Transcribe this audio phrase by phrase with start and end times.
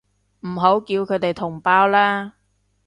[0.47, 2.33] 唔好叫佢哋同胞啦